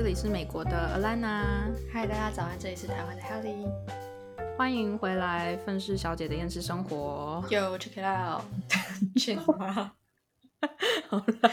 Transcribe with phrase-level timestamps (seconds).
[0.00, 3.68] 这里是美国的 Alana，嗨，大家早安，这里是台湾的 Helly，
[4.56, 7.44] 欢迎回来愤世小姐的厌世生活。
[7.50, 8.44] Yo check it out，
[9.18, 9.92] 去吗？
[11.08, 11.50] 好了，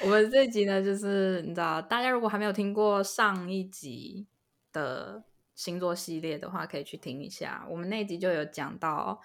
[0.00, 4.26] 我们这一集呢，就是你知道，大家如果还没有听过上一集
[4.72, 5.22] 的
[5.54, 7.66] 星座系列的话，可以去听一下。
[7.68, 9.20] 我们那一集就有讲到，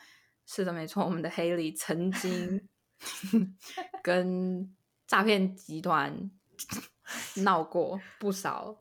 [0.45, 2.67] 是的，没错，我们的 Haley 曾经
[4.03, 4.75] 跟
[5.07, 6.29] 诈骗集团
[7.43, 8.75] 闹过不少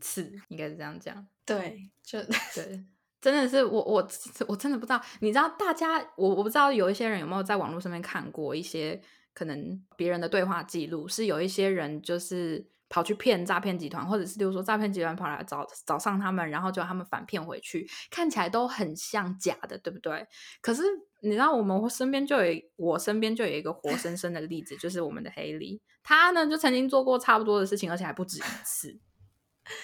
[0.00, 1.26] 次，应该是这样讲。
[1.44, 2.22] 对，就
[2.54, 2.84] 对，
[3.20, 4.08] 真的是我我
[4.48, 9.00] 我真的不知道，你知道大家我我不知道有一些人有没有在网络上面看过一些
[9.34, 20.26] 可能别人的对话记录，是有一些人就是跑去骗诈骗集团，或者是比如说诈骗集团跑来找找上他们，然后就他们反骗回去，看起来都很像假的，对不对？
[20.60, 20.82] 可是
[21.22, 28.98] 你知道我们身边就有我身边就有一个活 生生的例子，就是我们的黑莉，他呢就曾经做过差不多的事情，而且还不止一次。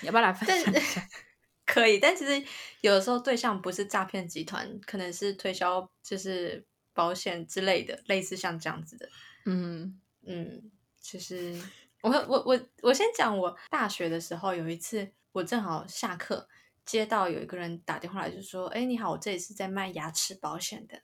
[0.02, 1.00] 你要不要来分但享一下？
[1.64, 2.42] 可以，但其实
[2.80, 9.08] 有的时候对象不是诈骗集团，可能是推销就是保险之类的，类似像这样子的。
[9.50, 11.58] 嗯嗯，其实
[12.02, 16.48] 我我我我先讲，我大学的时候有一次，我正好下课
[16.84, 21.00] 接到有一个人打电话来，就说：“哎，你好，我这里是在卖牙齿保险的。”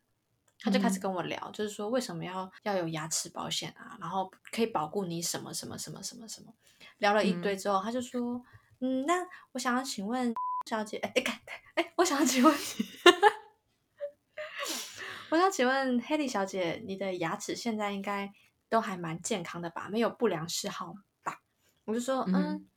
[0.60, 6.54] 他就开始嗯跟我聊，就是说为什么要要有牙齿保险啊，然后可以保护你什么什么什么什么什么，
[6.98, 8.42] 聊了一堆之后，他就说
[8.80, 10.32] ：“嗯，那我想要请问
[10.66, 11.42] 小姐，哎哎
[11.74, 12.54] 哎，我想要请问。”
[15.30, 18.32] 我想请问黑莉小姐，你的牙齿现在应该
[18.68, 19.88] 都还蛮健康的吧？
[19.88, 21.40] 没有不良嗜好吧？
[21.84, 22.68] 我就说，嗯嗯，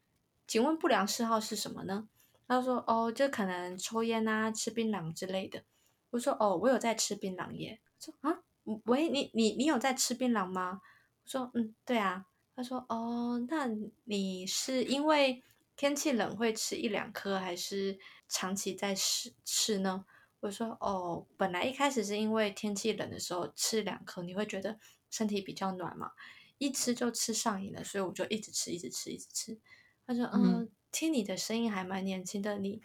[0.48, 2.08] 请问不良嗜好是什么呢？
[2.48, 5.64] 他说，哦，就可能抽烟啊、吃槟榔之类的。
[6.10, 7.80] 我说，哦，我有在吃槟榔耶。
[8.00, 8.40] 他说，啊，
[8.86, 10.82] 喂，你你你有在吃槟榔吗？
[11.24, 12.26] 我说，嗯，对啊。
[12.56, 13.68] 他说，哦，那
[14.06, 15.44] 你是因为
[15.76, 20.06] 天气冷会吃一两颗，还是长期在吃吃呢？
[20.40, 26.12] 我说哦，本来一开始是因为天气冷的时候吃两颗，你会觉得身体比较暖嘛，
[26.58, 29.60] 一吃就吃上瘾了，所以我就一直吃，一直吃，一直吃。
[30.06, 32.82] 他说，嗯，嗯听你的声音还蛮年轻的，你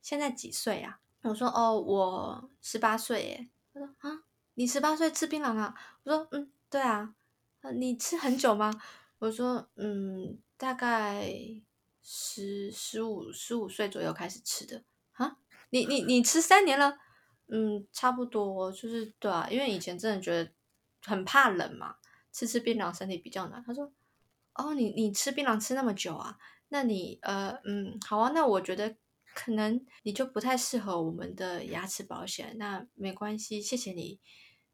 [0.00, 1.00] 现在几岁啊？
[1.22, 3.48] 我说哦，我十八岁耶。
[3.74, 4.24] 他说啊，
[4.54, 5.74] 你十八岁吃槟榔啊？
[6.04, 7.14] 我说嗯，对啊。
[7.60, 8.72] 呃你吃很久吗？
[9.20, 11.32] 我说嗯，大概
[12.02, 14.82] 十十五十五岁左右开始吃的啊。
[15.72, 16.98] 你你你吃三年了？
[17.48, 20.50] 嗯，差不多，就是对啊，因为以前真的觉得
[21.04, 21.96] 很怕冷嘛，
[22.30, 23.62] 吃吃槟榔身体比较暖。
[23.66, 23.92] 他说，
[24.54, 26.38] 哦，你你吃槟榔吃那么久啊？
[26.68, 28.96] 那你呃嗯好啊，那我觉得
[29.34, 32.56] 可能你就不太适合我们的牙齿保险。
[32.58, 34.20] 那没关系，谢谢你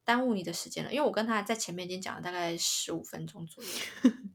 [0.04, 3.70] 耽误你的时间了，因为我跟他在前面已经讲了大概十五分钟左右。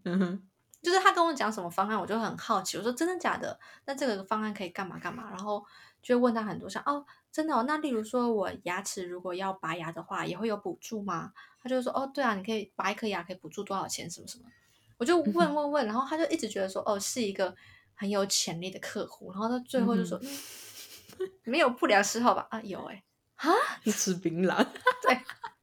[0.84, 2.75] 就是他跟我讲什么方案，我就很好奇。
[2.78, 3.57] 我说真的假的？
[3.85, 5.30] 那这个方案可以干嘛干嘛？
[5.30, 5.63] 然后
[6.03, 7.63] 就会问他很多像哦，真的哦。
[7.65, 11.31] 那例如说我牙齿如果要拔牙的话，也会有补助吗？
[11.61, 14.43] 他就说哦，对啊，你可以拔一颗牙可以补助多少钱，什么什么。
[14.97, 17.55] 我就问问问，然后他就一直觉得说哦，是一个
[17.95, 19.31] 很有潜力的客户。
[19.31, 22.45] 然后他最后就说，嗯、没有不良嗜好吧？
[22.51, 23.03] 啊，有哎、
[23.85, 24.65] 吃槟榔。
[25.01, 25.17] 对，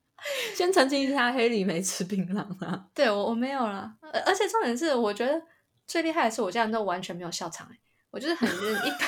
[0.57, 2.89] 先澄清一下，黑里没吃槟榔啊。
[2.95, 5.43] 对我我没有了，而而且重点是，我觉得
[5.87, 7.79] 最厉害的是我这样都完全没有笑场、欸，
[8.11, 9.01] 我就是很认一本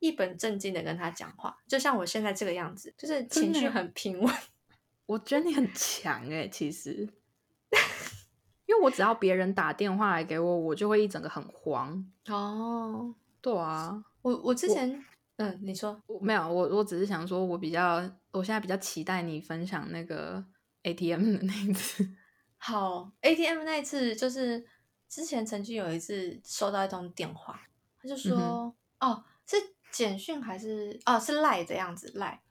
[0.00, 4.34] 一本正经的跟他讲话，就像我现在这个样子，就是情绪很平稳。
[5.06, 7.08] 我觉得你很强哎、其实，
[8.66, 12.06] 因为我只要别人打电话来给我，我就会一整个很慌。
[12.26, 15.02] 哦，对啊，我我之前
[15.36, 17.96] 嗯，你说我没有，我我只是想说，我比较，
[18.32, 20.44] 我现在比较期待你分享那个
[20.82, 22.06] ATM 的那一次。
[22.60, 24.66] 好 ATM 那一次，就是
[25.08, 27.60] 之前曾经有一次收到一通电话，
[28.02, 29.56] 他就说、嗯哦是
[29.90, 32.42] 简讯还是哦是赖的样子赖，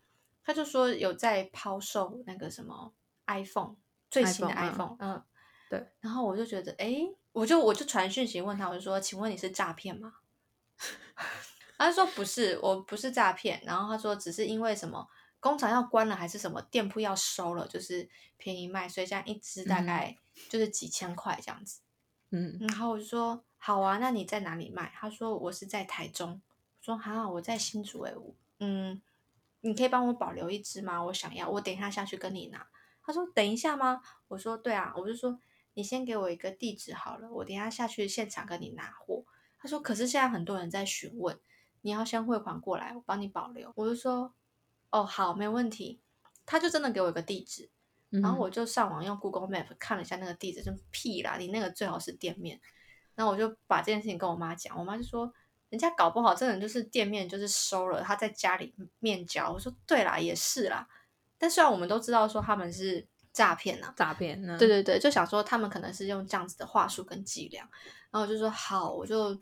[0.43, 2.93] 他就说有在抛售那个什么
[3.27, 3.75] iPhone
[4.09, 5.23] 最新的 iPhone，iPhone，嗯
[5.69, 10.13] 对， 然后我就觉得诶，我就我就传讯息问他，我就说请问你是诈骗吗？
[11.77, 13.61] 他说不是，我不是诈骗。
[13.65, 15.07] 然后他说只是因为什么
[15.39, 20.17] 工厂要关了，还是什么店铺要收了，就是便宜卖，所以这样一支大嗯概
[20.49, 21.81] 就是几千块这样子。
[22.31, 24.91] 嗯然后我就说好啊，那你在哪里卖？
[24.95, 26.41] 他说我是在台中。
[26.87, 29.01] 我说好，我在新竹诶、我嗯，
[29.59, 31.03] 你可以帮我保留一只吗？
[31.03, 32.65] 我想要，我等一下下去跟你拿。
[33.03, 34.01] 他说等一下吗？
[34.29, 35.37] 我说对啊，我就说
[35.73, 39.25] 你先给我一个地址好了，我等一下下去现场跟你拿货。
[39.59, 41.37] 他说可是现在很多人在询问，
[41.81, 43.69] 你要先汇款过来，我帮你保留。
[43.75, 44.33] 我就说
[44.89, 45.99] 哦好，没问题。
[46.45, 47.69] 他就真的给我一个地址，
[48.11, 52.61] 嗯然后我就上网用 Google Map 看了一下那个地址，就屁啦，你那个最好是店面。
[53.13, 55.33] 然后我就把这件事情跟我妈讲，我妈就说，
[55.69, 59.51] 人家搞不好真的就是店面就是收了，他在家里面交。
[59.51, 60.87] 我说对啦，也是啦。
[61.37, 67.61] 但虽然我们都知道说他们是诈骗呐，诈骗，对对对，就想说他们可能是用这样子的话术跟伎俩，
[68.09, 69.39] 然后我就说好，我就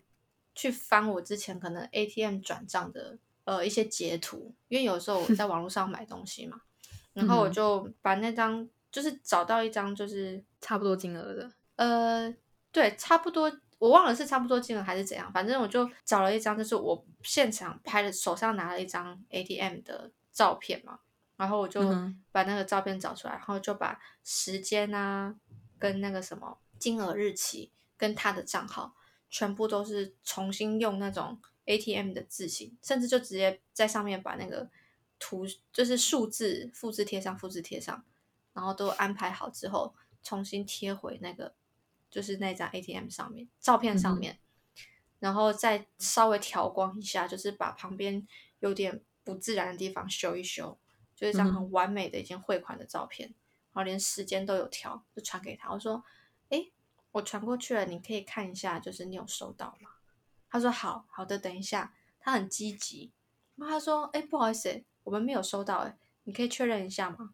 [0.53, 6.59] 去翻我之前可能 ATM 转账的呃一些截图，因为有时候我在网络上买东西嘛，
[7.13, 12.35] 然后我就把那张就是找到一张就是差不多金额的，呃，
[12.71, 20.99] 对，差不多，我忘了是差不多金额还是怎样，反正我就找了一张，就是我现场拍的，手上拿了一张 ATM 的照片嘛。
[21.37, 21.81] 然后我就
[22.31, 25.35] 把那个照片找出来，然后就把时间啊，
[25.77, 28.95] 跟那个什么金额、日期，跟他的账号，
[29.29, 34.69] 全部都是重新用那种 ATM 的字型，甚至就直接在上面把那个
[35.19, 38.05] 图，就是数字复制贴上，复制贴上，
[38.53, 39.93] 然后都安排好之后，
[40.23, 41.53] 重新贴回那个
[42.15, 44.39] 就是那张 ATM 上面照片上面，
[45.19, 48.25] 然后再稍微调光一下，就是把旁边
[48.59, 50.79] 有点不自然的地方修一修。
[51.13, 53.27] 就一张很完美的一件汇款的照片，
[53.73, 55.69] 然后连时间都有调，就传给他。
[55.73, 56.01] 我说
[56.47, 56.71] ：“哎，
[57.11, 59.89] 我传过去了，你可以看一下，就是你有收到吗？”
[60.49, 63.11] 他说：“好好的，等一下。”他很积极。
[63.57, 67.33] 然后他说：“哎，不好意思，我们没有收到，哎，你可以确认一下吗？”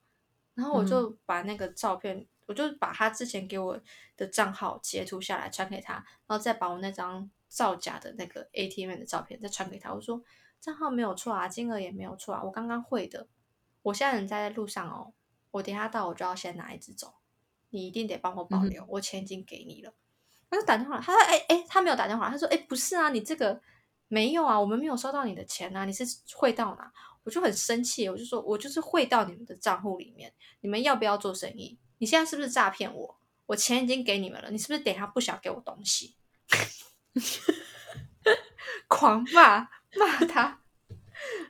[0.55, 3.79] 然后我就把那个照片，我就把他之前给我
[4.17, 5.93] 的账号截图下来传给他，
[6.27, 9.93] 然后再把我那张造假的那个 ATM 的照片再传给他。
[9.93, 10.21] 我说
[10.59, 13.27] ：“账号没有错啊，金额也没有错啊，我刚刚汇的。”
[13.83, 15.13] 我现在人在路上哦，
[15.51, 17.13] 我等下到我就要先拿一只走，
[17.69, 19.93] 你一定得帮我保留，我钱已经给你了。
[20.49, 23.61] 他就打电话，他说：“哎哎，他没有打电话，他说：哎，不是啊，你这个
[24.07, 26.03] 没有啊，我们没有收到你的钱啊，你是
[26.35, 26.91] 汇到哪？”
[27.23, 31.77] 我就很生气，我就说：“我就是汇到你们的账户里面，你们要不要做生意？
[32.01, 33.19] 你现在是不是诈骗我？
[33.45, 36.15] 我钱已经给你们了，你是不是等下不想给我东西？”
[38.89, 39.59] 狂骂
[39.95, 40.61] 骂他，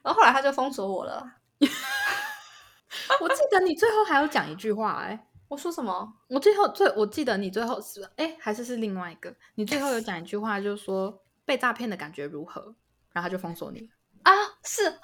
[0.03, 1.37] 然后后来他就封锁我了。
[3.21, 6.13] 我记得你最后还有讲一句话，哎，我说什么？
[6.27, 9.33] 我最后最我记得你最后是哎，还是是另外一个？
[9.55, 12.75] 你最后有讲一句话，就是说被诈骗的感觉如何？
[13.13, 13.89] 然后他就封锁你
[14.23, 14.33] 啊？
[14.65, 14.83] 是，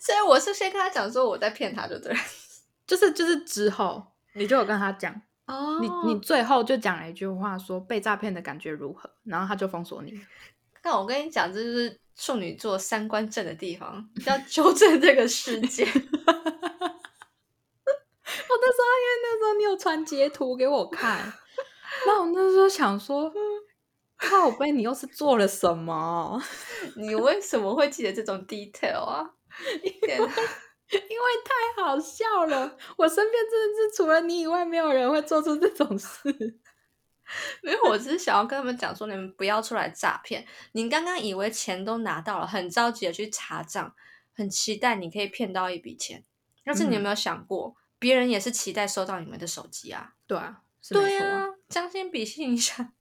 [0.00, 2.16] 所以我是先跟他讲说我在骗他，就对，
[2.86, 4.02] 就是就是之后
[4.34, 5.12] 你就有跟他讲
[5.46, 9.10] 哦，你你最后就讲了一句话，说被诈骗的感觉如何？
[9.24, 10.12] 然后他就封锁你。
[10.82, 15.84] 那我跟你讲，这就是处女座三观正的地方，要纠正这个世界。
[15.86, 15.90] 我
[18.60, 21.32] 那时候因为那时候你有传截图给我看，
[22.06, 23.32] 那我那时候想说，
[24.16, 26.40] 靠背，你又是做了什么？
[26.96, 29.30] 你为什么会记得这种 detail 啊？
[29.82, 30.28] 因为
[30.90, 36.60] 因为太好笑了，我身边真的是除了你以外，没有人会做出这种事。
[37.60, 40.46] 没有我只是想要跟他们讲说，你们不要出来诈骗。
[40.72, 43.94] 你刚刚以为钱都拿到了，很着急的去查账，
[44.32, 46.24] 很期待你可以骗到一笔钱。
[46.64, 50.14] 但是你有没有想过，别人也是期待收到你们的手机啊？
[50.28, 52.92] 对啊，对啊，将心比心一下。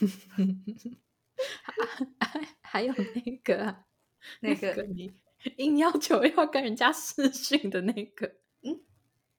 [2.62, 3.84] 还有那个，
[4.40, 5.14] 那个你
[5.56, 8.26] 硬要求要跟人家视讯的那个，
[8.62, 8.80] 嗯，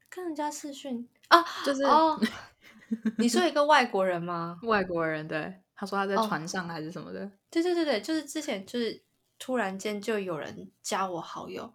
[0.09, 2.19] 跟人家视讯啊，就是哦。
[3.19, 4.59] 你说一个外国人吗？
[4.63, 7.31] 外国人对，他说他在船上还是什么的。
[7.51, 9.03] 对对对对，就是之前就是
[9.37, 11.71] 突然间就有人加我好友，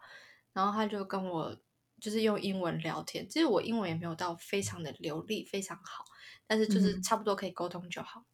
[0.53, 1.57] 然后他就跟我
[2.01, 3.29] 就是用英文聊天。
[3.29, 6.05] 其实我英文也没有到非常的流利，非常好，
[6.49, 8.25] 但是就是差不多可以沟通就好。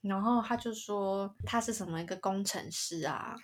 [0.00, 3.34] 然后他就说他是什么一个工程师啊，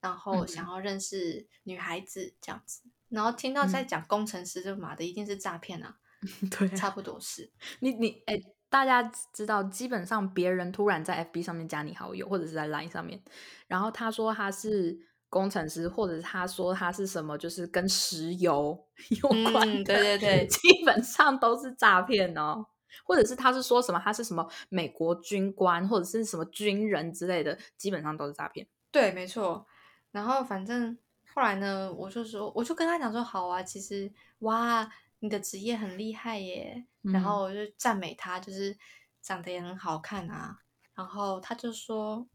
[0.00, 2.82] 然后想要认识女孩子这样子。
[3.08, 5.96] 然后听到在讲工程师，这妈的一定是诈骗啊！
[6.58, 7.52] 对，差不多是。
[7.80, 8.36] 你你哎，
[8.68, 13.22] 大家知道，基本上别人突然在 FB 上面加你好友，或者是在 Line 上面，
[13.68, 14.98] 然后他说他是
[15.28, 18.86] 工程师，或者是他说他是什么，就是跟石油
[19.22, 22.66] 有关的，对对对，基本上都是诈骗哦。
[23.04, 28.66] 或者是他是说什么他是什么美国军官，或者是什么军人之类的，基本上都是诈骗。
[28.90, 29.66] 对，没错。
[30.16, 30.96] 然后反正
[31.34, 34.90] 后来呢，我就说，我就跟他讲说，好啊，其实哇。
[35.20, 38.76] 你的职业很厉害耶，然后我就赞美他，就是
[39.22, 40.58] 长得也很好看啊。
[40.94, 42.28] 然后他就说：“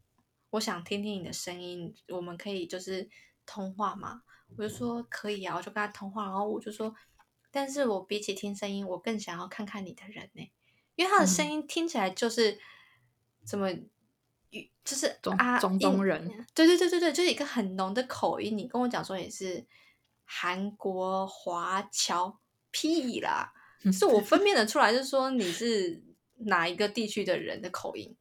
[0.50, 3.08] 我想听听你的声音，我们可以就是
[3.46, 4.22] 通话嘛？”
[4.58, 6.92] 我就说：“可以啊。”我就跟他通话，然后我就说
[7.52, 10.52] ：“但是我比起听声音，我更想要看看你的人呢，
[10.96, 12.58] 因为他的声音听起来就是
[13.46, 13.68] 怎么，
[14.84, 15.06] 就是
[15.38, 18.56] 啊，中东人，对对对对对，就是一个很浓的口音。
[18.56, 19.64] 你跟我讲说也是
[20.24, 22.38] 韩国华侨。
[22.74, 23.52] 屁啦！
[23.92, 26.02] 是我分辨得出来，就是说你是
[26.46, 28.16] 哪一个地区的人的口音，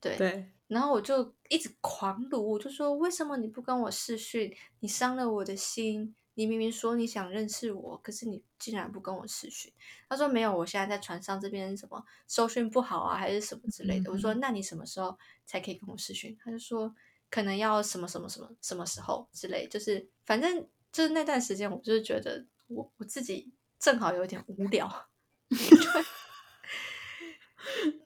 [0.00, 0.16] 对。
[0.16, 4.56] 对，然后我就一直狂撸，我就说为什么你不跟我视讯？
[4.78, 6.14] 你伤了我的心。
[6.38, 9.72] 你明明说你想认识我，可是你竟然不跟我视讯。
[10.06, 14.12] 他说没有，我现在在船上这边什么收讯不好啊，还是什么之类的。
[14.12, 16.36] 我说那你什么时候才可以跟我视讯？
[16.44, 16.94] 他就说
[17.30, 25.08] 可能要什么什么什么什么时候之类，就是反正就是那段时间，我就是觉得我我自己正好有点无聊。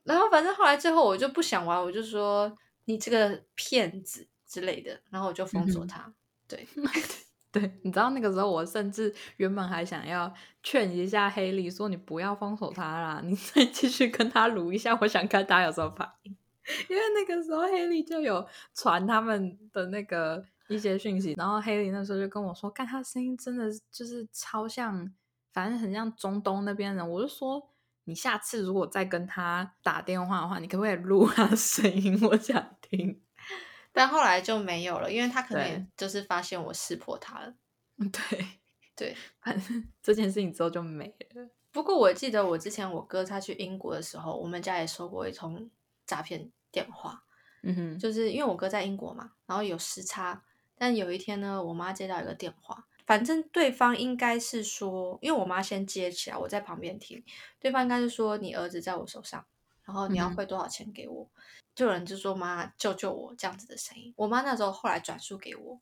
[0.04, 6.14] 然后反正后来最后我就不想玩，我就说你这个骗子之类的，然后我就封锁他。
[6.46, 6.68] 对。
[7.52, 16.36] 对，你知道那个时候，我甚至原本还想要劝一下黑莉，说你不要封锁他啦，你 再继续跟他撸一下，我想看他有什么反应。
[16.88, 25.12] 因为那个时候黑莉就有传他们的那个一些讯息，然后黑莉那时候就跟我说，看他声音真的就是超像，
[25.52, 27.10] 反正很像中东那边人。
[27.10, 27.70] 我就说，
[28.04, 32.16] 你下次如果再跟他打电话的话，你可不可以录他声音？
[32.22, 33.20] 我想听。
[33.92, 37.54] 但后来就没有了，因为他可能就是发现我识破他了。
[38.12, 38.46] 对
[38.96, 41.48] 对，反正这件事情之后就没了。
[41.72, 45.70] 不过我记得我之前我哥他去英国的时候，我们家也收过一通
[46.06, 47.24] 诈骗电话。
[47.62, 50.42] 嗯哼，就是因为我哥在英国嘛，然后有时差。
[50.74, 57.22] 但有一天呢，我妈接到一个电话，反正对方应该是说，因为我妈先接起来，我在旁边听，
[57.58, 59.44] 对方应该是说你儿子在我手上，
[59.84, 61.30] 然后你要汇多少钱给我。
[61.80, 64.12] 就有人就说：“妈，救救我！”这样子的声音。
[64.14, 65.80] 我妈那时候后来转述给我，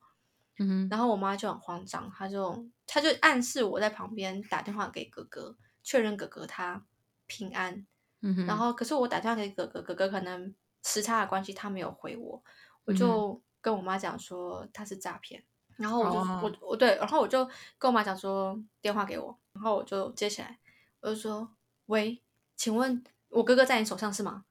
[0.60, 6.84] 嗯，然后我妈就很慌张，她就她就暗示我在旁边打电话给哥哥，确认哥哥他
[7.26, 7.84] 平安。
[8.20, 12.40] 嗯，然后可是我打电话给哥哥，哥哥可能时差的关系，他没有回我，
[12.84, 15.42] 我就跟我妈讲说他是诈骗。
[15.78, 17.44] 然后我就我我对，然后我就
[17.76, 20.60] 跟我妈讲说电话给我，然后我就接起来，
[21.00, 21.50] 我就说
[21.86, 22.22] ：“喂，
[22.54, 24.44] 请问我哥哥在你手上是吗？”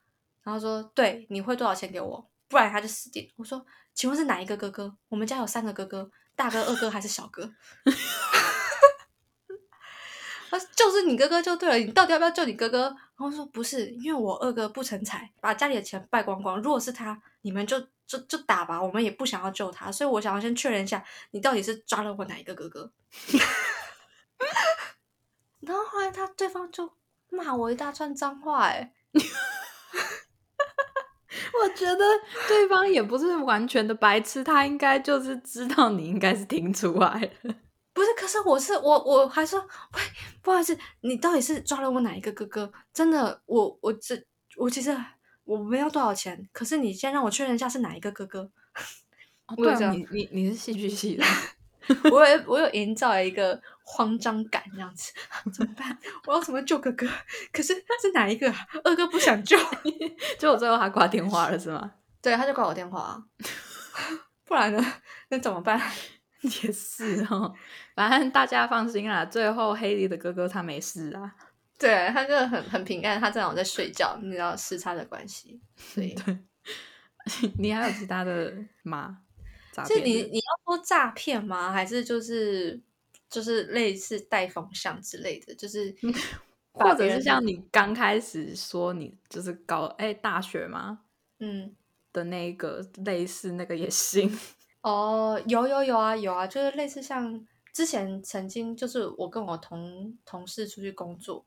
[0.48, 2.26] 然后说：“对，你会多少钱给我？
[2.48, 4.96] 不然他就死定。”我说：“请问是哪一个哥哥？
[5.10, 7.52] 我们家有三个哥哥，大哥、二哥还是小哥？”
[10.50, 11.78] 他就是你哥哥就对了。
[11.78, 12.84] 你到底要不要救你哥哥？
[12.84, 16.62] 然后说：“不是，因为我二哥不成才，把家里的钱败光光。
[16.62, 19.92] 如果是他，你们就就就打吧，我们也不想要救他。
[19.92, 22.90] 所以我想要先确认一下，你到底是抓了我哪一个哥哥？”
[25.60, 26.94] 然后后来他对方就
[27.28, 28.94] 骂我一大串脏话，哎。
[31.54, 32.06] 我觉得
[32.48, 37.56] 对方也不是完全的白痴，他应该就是知道你应该是听出来了。
[37.94, 40.02] 不是，可是我是我，我还说，喂，
[40.42, 42.72] 不好意思，你到底是抓了我哪一个哥哥？
[42.94, 44.16] 真的，我我这
[44.58, 44.96] 我其实
[45.44, 48.52] 我没有多少钱，可是你先让我确认一下是哪一个哥哥。
[49.58, 51.24] 对啊，你你你是戏剧系的。
[52.12, 55.12] 我有我有营造一个慌张感，这样子
[55.54, 55.98] 怎么办？
[56.26, 57.08] 我要怎么救哥哥？
[57.52, 58.54] 可是是哪一个？
[58.84, 59.58] 二哥不想救，
[60.40, 61.92] 就我最后他挂电话了，是吗？
[62.22, 63.24] 对，他就挂我电话。
[64.46, 64.84] 不然呢？
[65.30, 65.80] 那怎么办？
[66.42, 67.54] 也是哦，
[67.96, 69.26] 反正大家放心啦。
[69.26, 71.36] 最后黑莉的哥哥他没事啊，
[71.80, 75.60] 对他就很很平安，他正好在睡觉，你知道时差的关系。
[75.76, 76.16] 所以，
[77.58, 78.54] 你还有其他的
[78.84, 79.18] 吗？
[79.86, 81.72] 是你你要说诈骗吗？
[81.72, 82.80] 还是就是
[83.30, 85.54] 就是类似带风向之类的？
[85.56, 85.94] 就是
[86.72, 91.02] 或者是像你刚开始说你就是搞哎大学吗？
[91.40, 91.76] 嗯
[92.14, 94.32] 的那个类似那个也行
[94.82, 101.46] 哦，有有有啊有啊，就是类似像之前曾经就是我跟我同同事出去工作，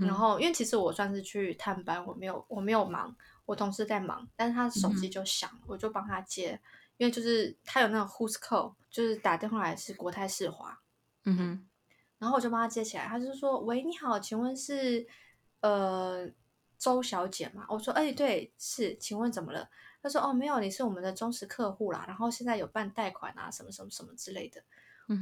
[0.00, 3.14] 然后因为其实我算是去探班，我没有我没有忙，
[3.44, 6.58] 我同事在忙，但是他手机就响，我就帮他接。
[6.98, 10.80] 因为就是他有那种 Who's Call，就是打电话来是国泰世华，
[11.24, 11.66] 嗯哼，
[12.18, 15.06] 然后我就帮他接起来，他就说：“喂，你好，请问是
[15.60, 16.26] 呃
[16.78, 19.68] 周小姐吗？”我说：“哎，对，是，请问怎么了？”
[20.02, 24.62] 他说：“哦，没有，你是我们的忠实客户啦，然后现在有办贷款啊，什么什么什么之类的。”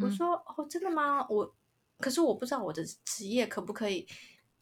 [0.01, 1.27] 我说：“哦，真的吗？
[1.29, 1.55] 我
[1.99, 4.07] 可是我不知道我的职业可不可以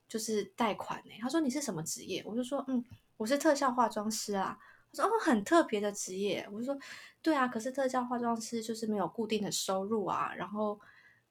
[0.08, 2.82] 就是贷款呢？”他说：“你是什么职业？”我就说：“嗯，
[3.18, 4.58] 我是特效化妆师啊。”
[4.96, 6.48] 说哦，很特别的职业。
[6.52, 6.78] 我就说，
[7.20, 10.78] 对啊，可是特效化妆师就是没有固定的收入啊，然后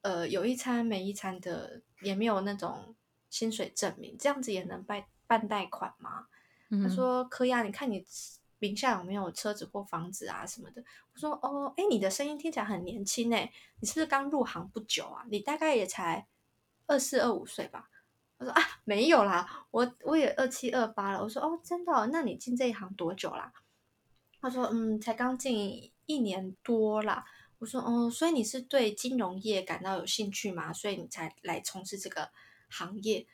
[0.02, 2.96] 呃，有一餐没一餐的，也没有那种
[3.30, 6.28] 薪水证明，这样子也能办办贷款吗？
[6.82, 8.06] 他说可以啊，你看你
[8.60, 10.82] 名下有没有车子或房子啊什么的。
[11.14, 13.52] 我说哦，哎，你的声音听起来很年轻哎，
[13.82, 15.26] 你是不是刚入行不久啊？
[15.30, 16.26] 你大概也才
[16.88, 17.90] 二四二五岁吧？
[18.42, 21.22] 我说啊，没有啦，我我也二七二八了。
[21.22, 22.08] 我说哦，真的？
[22.08, 23.54] 那你进这一行多久啦？
[24.42, 27.24] 他说嗯，才刚进一年多啦。
[27.60, 30.74] 我说哦，所以你是对金融业感到有兴趣吗？
[30.74, 32.32] 所以你才来从事这个
[32.68, 33.28] 行业？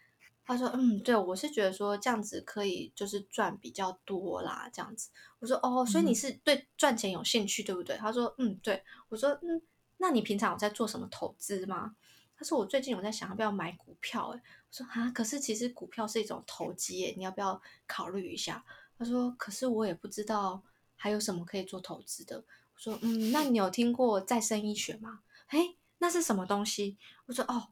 [0.43, 5.09] 他说：“嗯，对，我是觉得说这样子可以就是赚比较多啦，这样子。”
[5.39, 9.61] 我说：“哦，所以你是对赚钱有兴趣，对不对？”他说：“嗯，对。”我说：“嗯，
[9.97, 11.95] 那你平常有在做什么投资吗？”
[12.37, 18.63] 他说：“我最近有在想要不要买股票。”哎，我说：“啊，可是其实股票是一种投机，耶，你要不要考虑一下？”
[18.97, 20.63] 他说：“可是我也不知道
[20.95, 22.37] 还有什么可以做投资的。”
[22.75, 26.97] 我说：“嗯，那你有听过再生医学吗？”哎，那是什么东西？
[27.25, 27.69] 我说：“哦。”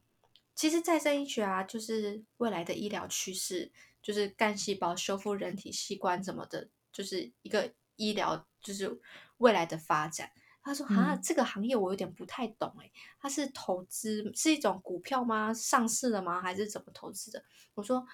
[0.56, 3.70] 其实再生医学啊，就是未来的医疗趋势，
[4.02, 8.98] 就是干细胞修复人体器官什么的，就是一个医疗，就是
[9.40, 10.32] 未来的发展。
[10.66, 15.54] 他说：“啊，这个行业我有点不太懂诶，它是投资是一种股票吗？
[15.54, 16.42] 上市了吗？
[16.42, 17.44] 还是怎么投资的？”
[17.76, 18.06] 我说：“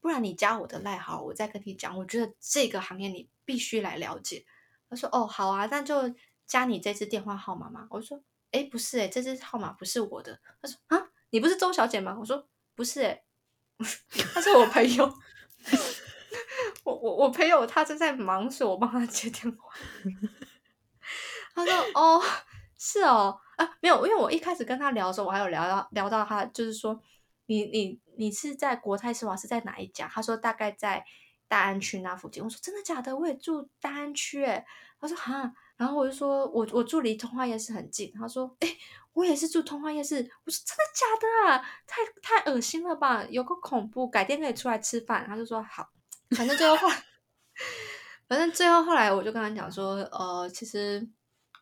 [0.00, 1.96] 不然你加我的赖好，我再跟你讲。
[1.98, 4.44] 我觉得这个行业你必须来了解。”
[4.88, 6.14] 他说：“哦，好啊，那就
[6.46, 12.16] 加你这支电话号码嘛。”我说：“哎，不是诶，这支号码不是我的。”他说：“啊。”你不是周小姐吗？
[12.20, 12.46] 我说
[12.76, 13.24] 不是哎，
[14.32, 15.12] 他是我朋友。
[16.84, 19.74] 我我我朋友他正在忙，所以我帮他接电话。
[21.54, 22.22] 他说哦，
[22.78, 27.00] 是哦，啊没有，因为我一开始跟他聊的时候，我还有聊到聊到他，就是说
[27.46, 30.08] 你你你是在国泰世华是在哪一家？
[30.08, 31.04] 他说大概在
[31.48, 32.42] 大安区那附近。
[32.42, 33.16] 我说真的假的？
[33.16, 34.66] 我也住大安区哎。
[35.00, 38.12] 他说哈，然后我就说我我住离通化夜市很近。
[38.18, 38.76] 他说哎。
[39.14, 41.64] 我也是住通化夜市，我说真的假的啊？
[41.86, 45.24] 太太恶心了吧，有个恐怖，改天可以出来吃饭。
[45.24, 45.88] 他就说好，
[46.30, 46.88] 反正最后后，
[48.26, 51.08] 反正最后后来我就跟他讲说，呃，其实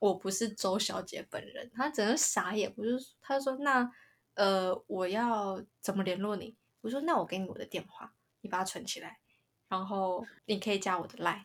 [0.03, 1.71] 我不是周小姐本人。
[1.73, 2.99] 他整个傻眼，不是？
[3.21, 3.89] 他说那
[4.35, 6.57] 呃，我要怎么联络你？
[6.81, 9.21] 我说那我给你我的电话，你把它存起来，
[9.69, 11.45] 然后你可以加我的 line，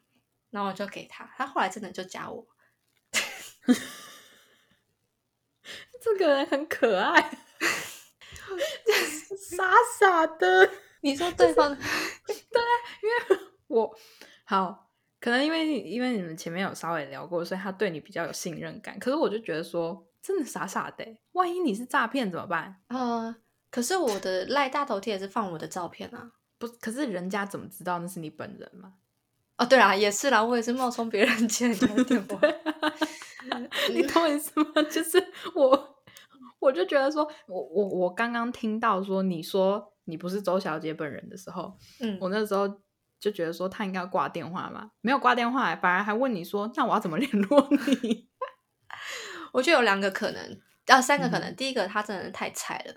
[0.50, 2.48] 然后我就给他，他后来真的就加我。
[6.02, 7.22] 这个人很可爱，
[9.38, 10.72] 傻傻的。
[11.02, 11.70] 你说对方
[12.26, 13.96] 对啊，因为我
[14.46, 14.87] 好，
[15.20, 18.98] 可能因为因为你们前面有稍微聊过，所以他对你比较有信任感。
[19.00, 22.76] 可是我就觉得说，真的傻傻的，万一你是诈骗怎么办？
[22.88, 23.36] 呃，
[23.72, 28.94] 可是我的赖大头贴也是放我的照片啊，不，可是人家怎么知道那是你本人吗？
[29.58, 32.40] 哦，对啊，也是啦，我也是冒充别人接人家的电话。
[33.92, 34.66] 你懂我意思吗？
[34.92, 35.18] 就是
[35.56, 35.96] 我，
[36.60, 42.68] 我就觉得说，我我我刚刚听到说你说你不是周小姐本人的时候，嗯，我那时候
[43.20, 47.68] 就觉得说他应该要挂电话嘛，没有挂电话，反而还问你说，那我要怎么联络
[48.02, 48.28] 你？
[49.54, 51.56] 我觉得有两个可能，啊，三个可能。
[51.56, 52.96] 第一个，他真的是太菜了，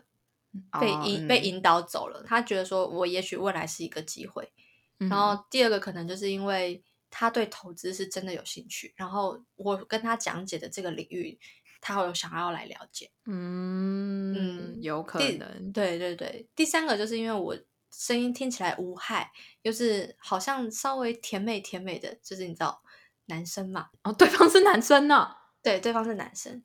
[0.80, 4.52] 被引被引导走了，他觉得说我也许未来是一个机会。
[4.98, 6.82] 然后第二个可能就是因为。
[7.12, 11.36] 他对投资是真的有兴趣，然后我跟他讲解的这个领域，
[11.80, 13.10] 他有想要来了解。
[13.26, 15.72] 嗯嗯，有可能。
[15.72, 17.58] 对对对，第三个就是因为我
[17.90, 22.82] 声音听起来无害，又是好像稍微甜美甜美的，就是你知道
[23.26, 23.90] 男生嘛？
[24.02, 25.36] 哦，对方是男生呢？
[25.62, 26.62] 对，对方是男生。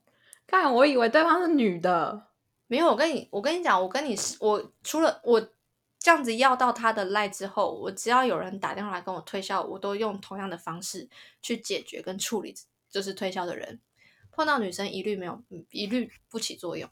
[0.48, 2.28] 看，我以为对方是女的。
[2.68, 5.50] 没有，我跟你，我跟你讲，我跟你是，我除了我。
[5.98, 11.10] 这样子要到他的赖之后，我只要有人打电话来跟我推销，我都用同样的方式
[11.42, 12.54] 去解决跟处理，
[12.92, 13.82] 就是推销的人
[14.30, 16.88] 碰到女生一律没有，一律不起作用。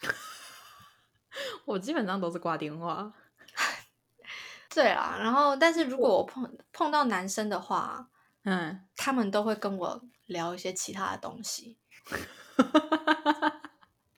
[1.64, 3.12] 我基本上都是挂电话。
[4.74, 8.08] 对啊，然后但是如果我碰碰到男生的话，
[8.42, 11.78] 嗯，他们都会跟我聊一些其他的东西。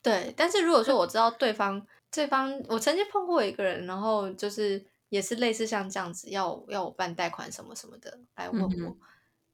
[0.02, 1.86] 对，但是如果说我知道对方。
[2.08, 8.96] 对方，我曾经碰过一个人，然后就是也是类似像这样子，要要我办贷款什么什么的来问我，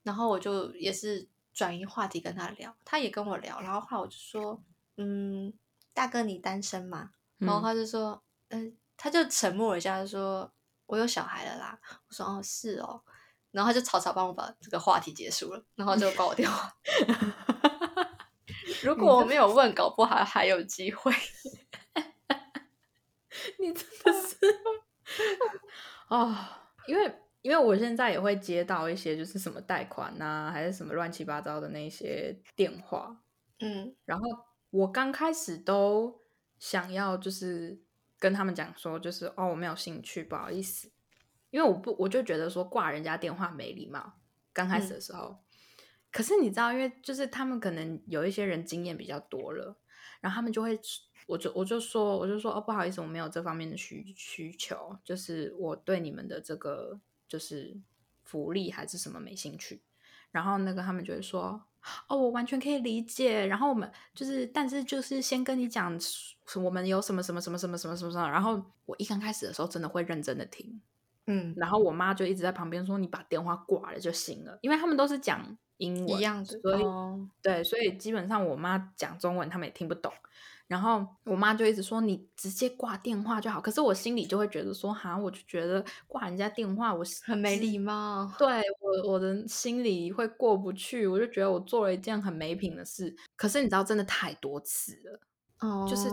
[0.05, 4.63] 然后我就也是转移话题跟他聊，他也跟我聊，然后后来我就说，
[4.97, 5.53] 嗯，
[5.93, 7.11] 大哥你单身吗？
[7.39, 10.53] 然后他就说，嗯，他就沉默了一下，就说
[10.93, 11.79] 我有小孩了啦。
[12.07, 13.03] 我说哦是哦，
[13.51, 16.71] 然后他就草草帮我把这个话题结束了，然后就挂我电话。
[18.85, 21.11] 如果我没有问，搞不好还有机会。
[23.59, 24.37] 你真的是
[26.09, 33.17] 啊，因为因为我现在也会接到一些就是什么贷款呐，还是什么乱七八糟的那些电话，
[33.61, 34.27] 嗯，然后
[34.69, 36.21] 我刚开始都
[36.59, 37.81] 想要就是
[38.23, 40.89] 跟他们讲说，就是哦我没有兴趣，不好意思，
[41.51, 44.21] 因为我不我就觉得说挂人家电话没礼貌，
[44.53, 45.43] 刚开始的时候，
[46.13, 49.77] 可是你知道，因为就是他们可能有一些人经验比较多了，
[50.21, 50.79] 然后他们就会。
[51.29, 57.81] 我就我就说我就说哦不好意思我没有这方面的需需求，就是我对你们的这个就是
[58.25, 59.83] 福利还是什么没兴趣。
[60.33, 61.65] 然后那个他们就会说
[62.09, 63.47] 哦，我完全可以理解。
[63.47, 65.97] 然后我们就是，但是就是先跟你讲，
[66.61, 68.29] 我们有什么什么什么什么什么什么。
[68.29, 70.81] 然后我一刚开始的时候，真的会认真的听，
[71.27, 71.55] 嗯。
[71.57, 76.83] 然后我妈就一直在旁边说：“你把电话挂了就行了。”因为他们都是讲英文一样的，所以
[77.43, 80.13] 对，所以基本上我妈讲中文，他们也听不懂。
[80.69, 93.15] 然后我妈就一直说你直接挂电话就好，可是我心里就会觉得说哈，我就觉得挂人家电话我很没礼貌，对我我的心里会过不去，我就觉得我做了一件很没品的事。
[93.37, 95.21] 可是你知道，真的太多次了，
[95.63, 96.11] 哦，就是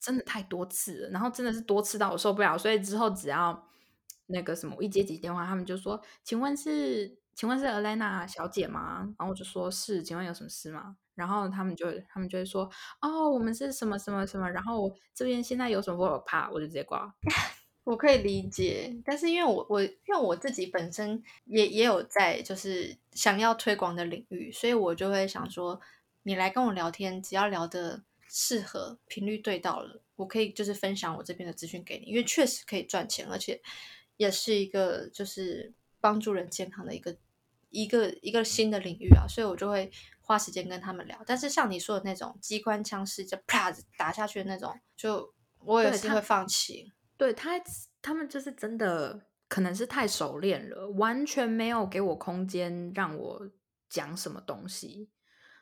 [0.00, 3.68] 真的太多次了，然后真的是多次到我受不了，所以之后只要
[4.26, 9.14] 那个什么，我一接起电话，他们就说，请问是请问是 Alena 小姐吗？
[9.18, 10.96] 然后我就说是，请问有什么事吗？
[11.14, 12.70] 然后他们就他们就会说
[13.00, 17.12] 哦，我们是什么什么什么，然后这边现在有什么我怕，我就直接挂。
[17.84, 25.80] 我可以理解，但是因为我我因为我自己本身也也有在就是想要推广的领域，所以我就会想说，
[26.22, 33.60] 你来跟我聊天，只要聊的适合，频率对到了，我可以就是分享我这边的资讯给你，因为确实可以赚钱，而且
[34.16, 37.16] 也是一个就是帮助人健康的一个
[37.70, 39.90] 一个一个新的领域啊，所以我就会。
[40.28, 46.92] 花时间跟他们聊，但是像你说的那种机关枪式就啪打下去的那种，就我也是会放弃。
[47.16, 47.58] 对他，
[48.02, 53.50] 他们就是真的可能是太熟练了，完全没有给我空间让我
[53.88, 55.08] 讲什么东西，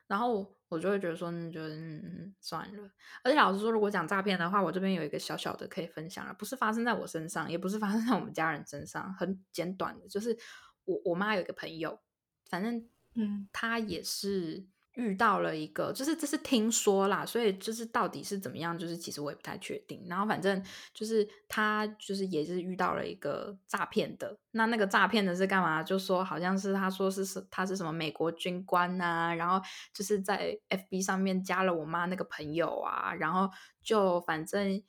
[0.06, 2.90] 然后我就会觉得说，就嗯算了。
[3.22, 10.36] 而且老实说，如果讲诈骗的话，我这边有一个小小的可以分享了，不是发生在我身上，也不是发生在我们家人身上，很简短的，就是
[10.84, 12.00] 我我妈有一个朋友，
[12.48, 12.88] 反正。
[13.18, 14.66] 嗯，她也是
[14.96, 20.04] 遇到了一个，就是这是听说啦，所以就是到底是怎么样，就是其实我也不太确定。
[20.08, 25.82] 然后反正就是他就是也是遇到了一个诈骗的，那那个诈骗的是干嘛？
[25.82, 29.60] 就说好像是他说是是他是什么美国军官啊，然后
[29.92, 33.50] 就是在 FB 上面加了我妈那个朋友啊，然后
[33.82, 34.82] 就反正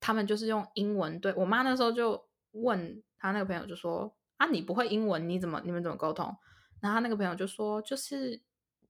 [0.00, 6.36] 他们就是用英文对我妈那时候就问他那个朋友就说啊，你不会英文，你怎么你们怎么沟通？
[6.80, 8.42] 然后他那个朋友就说：“就是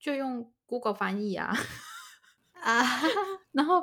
[0.03, 1.49] 就用 Google 翻译啊，
[2.61, 2.83] 啊，
[3.53, 3.81] 然后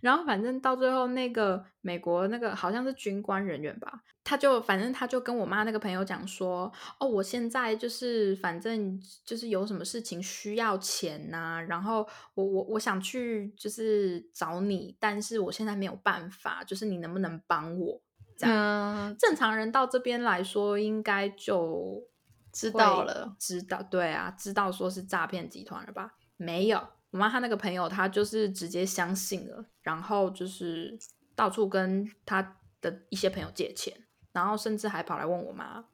[0.00, 18.00] 然后反正到最后那个美国那个好像是军官人员吧，他就反正他就跟我妈那个朋友讲说：哦，我现在就是反正就是有什么事情需要钱呐，然后我我我想去就是找你，但是我现在没有办法，就是你能不能帮我？
[18.38, 22.08] 这样正常人到这边来说，应该就。”
[22.52, 26.14] 知道了，知道对啊，知道说是诈骗集团了吧？
[26.36, 30.98] 没有，我妈她那个朋友，她就是直接相信了，然后就是
[31.34, 33.92] 到处跟她的一些朋友借钱，
[34.32, 35.84] 然后甚至还跑来问我妈，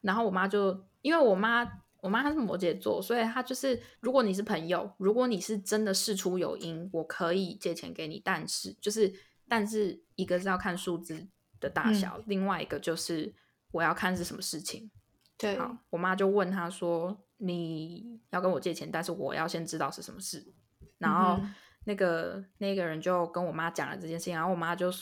[0.00, 1.66] 然后我妈就因为我妈，
[2.00, 9.12] 我妈她是摩羯座，所以她就是如果你是朋友，如果你是真的事出有因，我可以借钱给你，但是就是
[9.48, 11.26] 但是一个是要看数字
[11.60, 13.34] 的大小，另外一个就是
[13.72, 14.90] 我要看是什么事情。
[15.38, 20.52] 对，好我妈就问他说：“你要跟我借钱，但是我要先知道是什么事。”
[20.98, 21.40] 然后
[21.84, 24.92] 那个那个人就跟我妈讲了这件事情，然后我妈就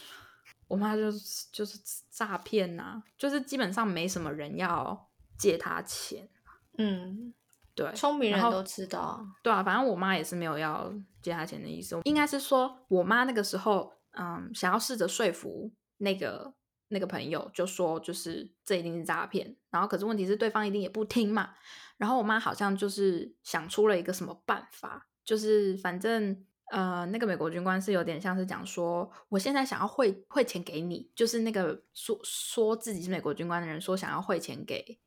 [0.69, 1.11] 我妈就
[1.51, 1.79] 就是
[2.11, 6.29] 诈骗呐，就是基本上没什么人要借他钱。
[6.77, 7.33] 嗯，
[7.75, 9.27] 对，聪明人都知道。
[9.43, 16.53] 对啊，反正我妈也是没有要借他钱的意思，应该是说我妈那个时候嗯，想要试着说服那个。
[16.89, 21.55] 那个朋友就说，就是这一定是诈骗，然后可是问题是对方一定也不听嘛。
[21.97, 35.01] 然后我妈好像就是想出了一个什么办法，就是反正呃，那个美国军官是有点像是讲说，我现在想要汇汇钱给你，就是那个说说自己是美国军官的人说想要汇钱给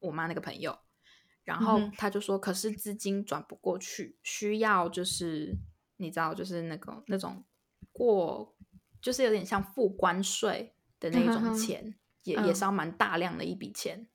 [0.00, 0.78] 我妈那个朋友，
[1.44, 5.56] 然后他就说，可是资金转不过去，需要就是
[5.96, 7.42] 你知道，就是那个那种
[7.90, 8.54] 过，
[9.00, 10.73] 就是有点像付关税。
[11.10, 14.06] 的那种钱也也是要蛮大量的一笔钱，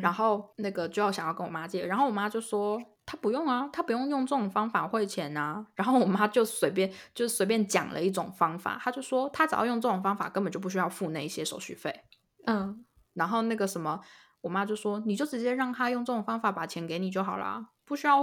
[0.00, 5.64] 然后那个就要想要跟我妈借，然后我妈就说她不用啊，她不用用这种方法汇钱啊。
[5.74, 12.02] 然后我妈就随便就随便讲了一种方法，她就说她只要用这种方法，根本就不需要付那一些手续费。
[12.46, 14.00] 嗯，然后那个什么，
[14.40, 18.22] 我妈就说你就直接让她用这种方法把钱给你就好啦，不需要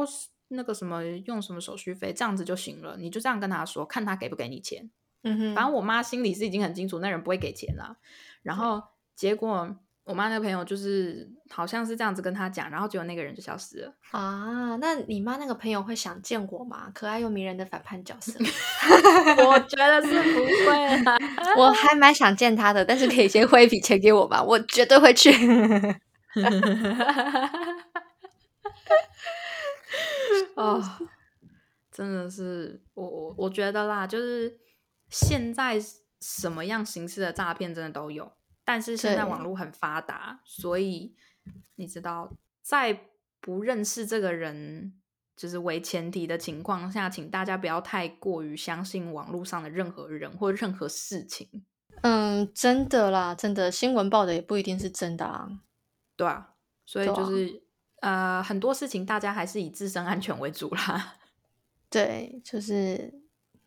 [0.49, 2.97] 那个什么用什么手续费，这样子就行了。
[2.97, 4.91] 你就这样跟他说，看他给不给你钱。
[5.23, 7.97] 嗯哼，反正我妈心里是已经很清楚，那人不会给钱了。
[8.43, 8.81] 然后
[9.15, 14.75] 结果我妈那个朋友就是好像是这样子跟她讲，然后结果那个人就消失了啊。
[14.77, 16.91] 那你妈那个朋友会想见我吗？
[16.93, 18.33] 可爱又迷人的反叛角色，
[19.45, 20.75] 我觉得是不会。
[21.55, 25.31] 我还蛮想见他的，但是可以先汇一笔钱给我吧，我绝对会去。
[30.55, 30.81] 哦，
[31.91, 34.57] 真的是我我我觉得啦，就是
[35.11, 35.79] 现在
[36.19, 38.31] 什么样形式的诈骗真的都有，
[38.65, 41.13] 但是现在网络很发达，所以
[41.75, 43.07] 你知道，在
[43.39, 44.99] 不认识这个人
[45.35, 51.65] 就是为前提的情况下，请大家不要太过于相信网络上的任何人或任何事情。
[52.01, 55.59] 嗯，真的啦，真的新闻报的也不一定是真的啊。
[56.15, 56.53] 对啊，
[56.85, 57.61] 所以就是
[57.99, 61.15] 呃，很多事情大家还是以自身安全为主啦。
[61.89, 63.20] 对，就是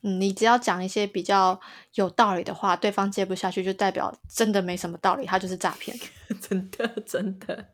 [0.05, 1.59] 你只要讲一些比较
[1.95, 5.97] 有道理的话，对方接不下去，就代表真的没什么道理，他就是诈骗。
[6.41, 7.69] 真的， 真的。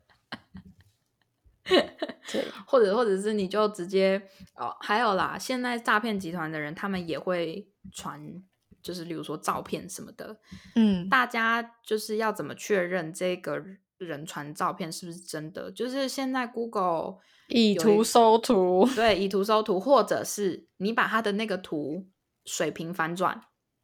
[1.65, 4.21] 对，或者或者是你就直接
[4.55, 8.43] 哦，还有啦，现在诈骗集团的人他们也会传。
[8.83, 10.35] 就是例如说照片什么的，
[10.75, 13.63] 嗯，大家就是要怎么确认这个
[13.99, 15.71] 人传照片是不是真的？
[15.71, 22.07] 就是现在 Google 以图搜图，对，以图搜图，或者是你把他的那个图
[22.51, 23.43] 水平反转，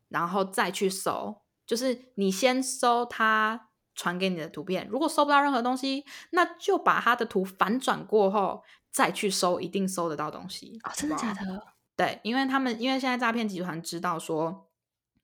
[0.08, 10.78] 然后再去搜，就是你先搜他传给你的图片，如果搜不到任何东西，那就把他的图反转过后再去搜，一定搜得到东西。
[10.84, 11.66] 哦，真的假的？
[11.96, 14.64] 对，因为他们因为现在诈骗集团知道说。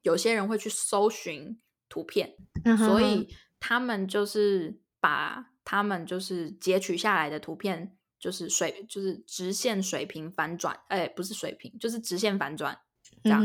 [0.05, 2.35] 有些人会去搜寻图片，
[2.77, 12.81] 所以他们就是把他们就是截取下来的图片，就是水就是直线水平反转，哎，不是水平，就是直线反转
[13.23, 13.43] 这样。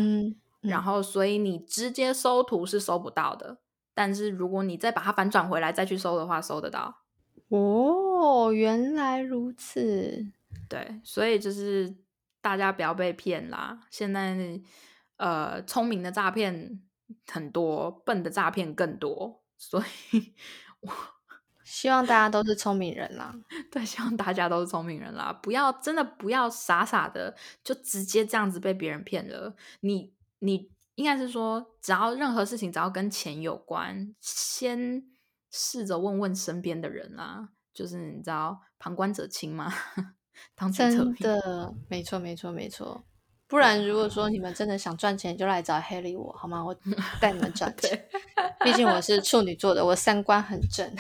[0.61, 3.57] 然后，所以你直接搜图是搜不到的，
[3.93, 7.03] 但是如果你再把它反转回来再去搜的话，搜得到。
[7.49, 10.25] 哦，原来如此。
[10.67, 11.95] 对，所以就是
[12.41, 13.79] 大家不要被骗啦。
[13.89, 14.59] 现在。
[15.17, 16.79] 呃，聪明的诈骗
[17.31, 20.35] 很多，笨的诈骗更多，所以
[20.81, 20.91] 我
[21.69, 23.36] 希望大家都是聪明人啦。
[23.69, 29.53] 对，希望大家都是聪明人啦，不要真的不要傻傻的就直接这样子被别人骗了。
[29.82, 35.03] 你你应该是说，只要任何事情只要跟钱有关，先
[35.51, 37.49] 试着问问身边的人啦。
[37.73, 39.71] 就是你知道，旁观者清嘛，
[40.56, 43.03] 当真的，没错，没错，没错。
[43.47, 46.63] 不然，如果说你们真的想赚钱，就来找黑莉我好吗？
[46.65, 46.73] 我
[47.19, 48.08] 带你们赚 钱。
[48.63, 50.89] 毕竟我是处女座的，我三观很正。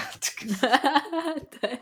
[1.59, 1.81] 对，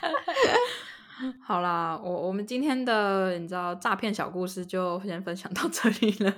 [1.42, 6.34] 好啦，我我们今天的你知道诈骗小故事就先分享到这里了。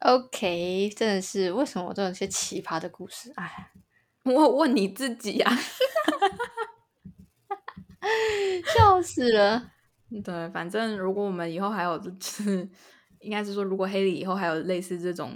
[0.00, 3.32] OK，真的是为什么我都有些奇葩的故事？
[3.36, 3.70] 哎，
[4.24, 5.50] 我问你自己呀，
[8.76, 9.70] 笑死了。
[10.24, 12.68] 对，反正如果我们以后还有，就是
[13.20, 15.34] 应该是说，如果黑里以后还有类似这种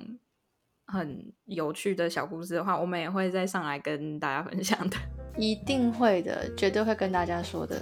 [0.90, 4.96] 很有趣的小故事的话，我们也会再上来跟大家分享的。
[5.38, 7.80] 一定会的，绝对会跟大家说的。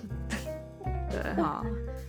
[1.11, 1.65] 对， 好，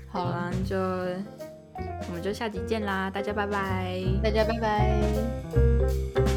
[0.10, 6.29] 好了，就我们就下集见啦，大家拜拜，大家拜拜。